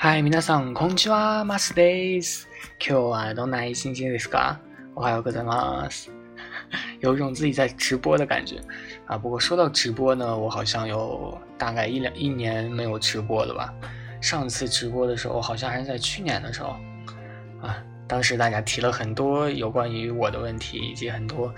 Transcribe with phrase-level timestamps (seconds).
[0.00, 2.48] はい、皆さん、こんにちは、マスです。
[2.78, 4.58] 今日はどんな一日ですか？
[4.94, 6.10] おはようございます。
[7.00, 8.60] 有一种自己在直播的感觉
[9.06, 9.18] 啊。
[9.18, 13.74] 不过说到直播呢，我好像有大概一两一年没有直播了吧。
[14.20, 16.76] 上次直播的时候，好像还是在去年的时候
[17.60, 17.82] 啊。
[18.08, 21.52] 当时大家提了很多有关于我的问题，以及很多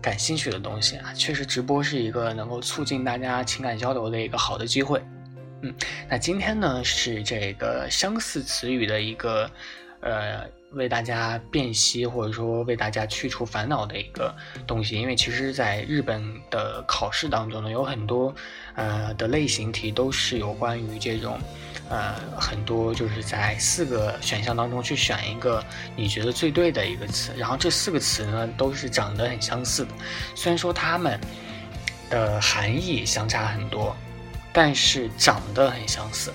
[0.00, 1.12] 感兴趣的东西啊。
[1.14, 5.02] 确实，直播是一个能够促进大家情感交流的一个好的机会。
[5.65, 5.73] 嗯，
[6.07, 9.49] 那今天呢是这个相似词语的一个，
[10.01, 14.31] 呃，为大家辨析或者说为大家去除烦恼的一个
[14.67, 14.95] 东西。
[14.95, 18.33] 因为其实，在日本的考试当中呢，有很多
[18.75, 21.39] 呃的类型题都是有关于这种，
[21.89, 29.91] 呃，很多就是在四个选项当中去选一个你觉得最对的一个词，然后这四个词呢都是长得很相似的，
[30.35, 31.19] 虽然说它们
[32.11, 33.95] 的含义相差很多。
[34.57, 36.31] 但是长得很相似，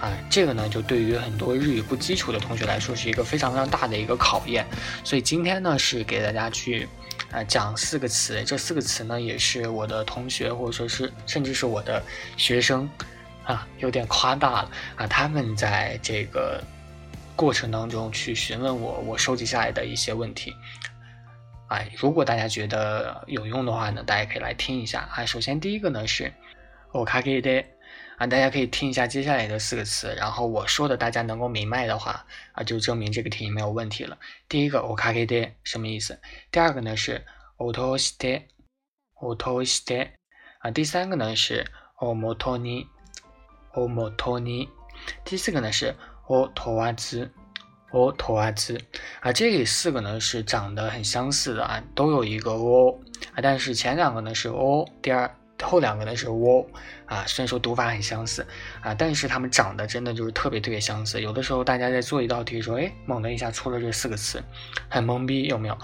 [0.00, 4.66] 啊，这个呢就对于很多日语不基础的同学来说是一个非常非常大的一个考验。
[5.04, 6.88] 所以今天呢是给大家去，
[7.30, 12.02] 啊讲四个词，这四个词呢也是我的同学或者说是甚至是我的
[12.36, 12.90] 学生，
[13.44, 16.60] 啊有点夸大了啊，他们在这个
[17.36, 20.52] 过程当中去询问我，我收集下来的一些问题，
[21.68, 25.24] 哎，如果大家觉得有用的话呢，大家可以来听一下啊。
[25.24, 26.32] 首先第一个呢是。
[26.91, 27.63] 我卡给的
[28.17, 34.17] 啊，大家可以听一下接下来的四个词，然后我说的大家能够明白的话啊，就证明这个题没有问题了。
[34.47, 36.17] 第一个我卡给的什么意思？
[36.49, 37.25] 第二个呢是
[37.57, 38.43] オトシテ，
[39.21, 40.11] オトシテ
[40.59, 40.71] 啊。
[40.71, 41.65] 第三个呢是
[41.99, 42.87] オモトニ，
[43.73, 44.69] オモトニ。
[45.25, 45.93] 第四个呢是
[46.27, 47.29] オトワズ，
[47.91, 48.79] オトワズ
[49.19, 49.33] 啊。
[49.33, 52.97] 这四个呢是长得很相似的啊，都有一个 o
[53.33, 55.29] 啊，但是前两个呢是 o，第二。
[55.68, 56.66] 后两个呢是 wo
[57.06, 58.46] 啊，虽然说读法很相似
[58.80, 61.20] 啊，但是它们长得真的就是特别特别相似。
[61.20, 64.42] 有的时候大家在做一道题的时候，哎，猛地一下出了这四个词，
[64.88, 65.78] 很懵逼，有没有？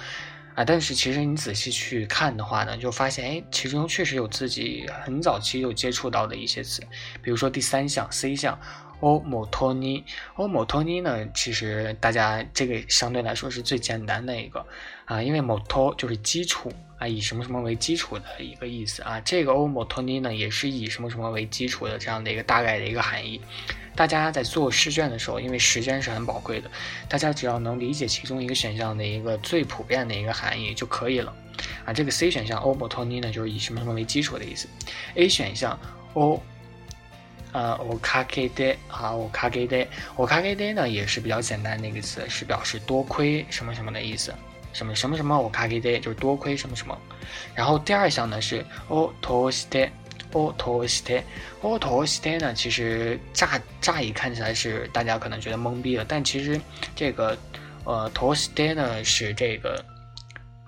[0.54, 6.82] 啊，但是其实你仔细去看的话呢，就发现哎，其中确实有自己很早期就接触到的一些词，
[7.22, 8.59] 比如说第三项 C 项。
[9.01, 10.03] 欧某托尼，
[10.37, 11.27] 欧某托尼呢？
[11.34, 14.65] 其实大家这个相对来说是最简单的一个
[15.05, 19.21] 啊，因为某托就是基础啊，以什么什么为基础的一个意思啊。
[19.21, 23.41] 这个欧某托尼呢，也是以什么什么为基础的这样的一个大概的一个含义。
[23.95, 26.71] 大家在做试卷的时候，因为时间是很宝贵的，
[27.09, 31.34] 大家只要能理解其中一个选项的一个最普遍的一个含义就可以了
[31.84, 31.93] 啊。
[31.93, 34.69] 这个 C 选项欧某托尼呢，就是以什么什么为基础的意思。
[35.17, 35.78] A 选项
[36.15, 36.43] 欧。
[37.53, 44.34] 呃，我卡给的啊，我卡给的，我卡给的呢也是比较简单的一个词，是表示多亏什么什么的意思，
[44.73, 46.99] 什么什么什么我卡给的就是多亏什么什么。
[47.55, 49.89] 然后第二项呢是哦托西的，
[50.33, 51.23] 哦托西的，
[51.62, 56.61] 哦托西的呢，其实乍乍一看起来是大家可能觉得懵逼了，但其实
[56.95, 57.39] 这个
[57.84, 59.83] 呃托西的呢是这个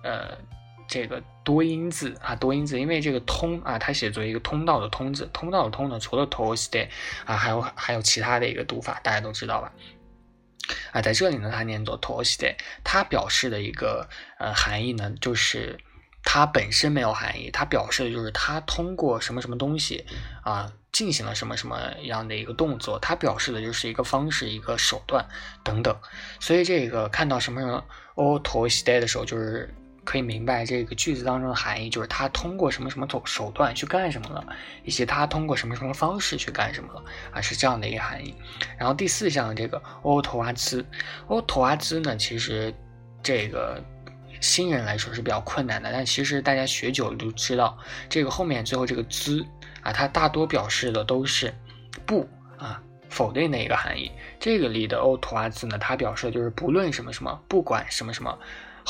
[0.02, 0.38] 呃。
[0.88, 6.88] 这个多音字啊，多音字，因为这个通啊，它写作一个通道的通字，通道的通呢，除了 toste
[7.26, 9.72] 啊，还有还有其他的一个读法，大家都知道吧？
[10.92, 15.78] 啊，在这里呢，它念作 toste，它表示的一个呃含义呢，就是
[16.24, 20.06] 它本身没有含义，它表示的就是它通过什么什么东西
[20.42, 25.26] 啊，进行了什么什么样的一个动作，它表示的就是一个方式、一个手段
[25.62, 25.94] 等等。
[26.40, 27.84] 所以这个看到什么什么
[28.14, 29.74] o t o s t a y 的时候，就是。
[30.08, 34.42] 可以明白这个句子当中的含义，就是他通过什么什么手手段去干什么了，
[34.82, 38.34] 以及他通过什么什么方式去干什么了啊，是这样的一个含义。
[38.78, 40.82] 然后第四项这个 o t o a z
[41.26, 42.74] o t o a z 呢，其实
[43.22, 43.84] 这个
[44.40, 47.76] 新人来说是比较困难的，但其实大家学久了就知道，
[48.08, 49.44] 这个后面最后这个 z
[49.82, 51.52] 啊，它大多表示的都是
[52.06, 52.26] 不
[52.56, 52.80] 啊，
[53.10, 54.10] 否定的一个含义。
[54.40, 58.38] 这个里的 o t o a z 呢，它表示的就是不论什么什么，不管什么什么。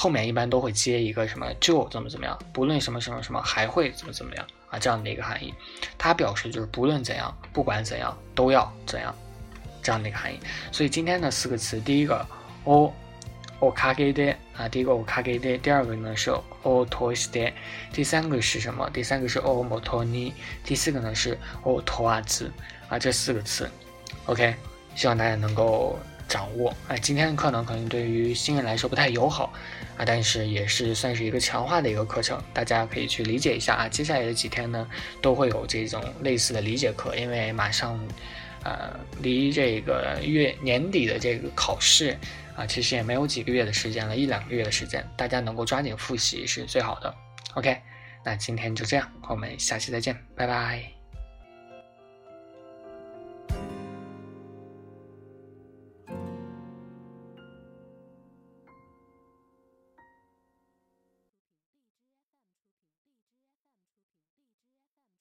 [0.00, 5.52] 后面一般都会接一个什么就怎么怎么样，不论什么什么什么还会怎么怎么样啊，这样的一个含义，
[5.98, 9.12] 它表示就是不论怎样，不管怎样都要怎样，
[9.82, 10.38] 这样的一个含义。
[10.70, 12.24] 所以今天的四个词，第一个
[12.62, 12.94] o
[13.58, 16.30] o k a g e d 啊，第一个 o k a g e d 第二个呢是
[16.62, 17.52] o toiste，
[17.92, 18.88] 第三个是什么？
[18.90, 20.32] 第三个是 o motoni，
[20.62, 22.48] 第四个呢是 o toaz
[22.88, 23.68] 啊，这四个词
[24.26, 24.54] ，OK，
[24.94, 25.98] 希望大家能够。
[26.28, 29.52] 掌握哎，今天的课呢，可能对于新人来说不太友好
[29.96, 33.88] 啊，但是也是算是一个强化的一个课程，大家可以去理解一下啊。
[33.88, 34.86] 接下来的几天呢，
[35.22, 37.98] 都会有这种类似的理解课，因为马上，
[38.62, 42.16] 呃，离这个月年底的这个考试
[42.54, 47.14] 啊，其实也没有几个月的时间了，一两个月的时间，大家能够抓紧复习是最好的。
[47.54, 47.76] OK，
[48.24, 50.97] 那今天就这样，我们下期再见，拜拜。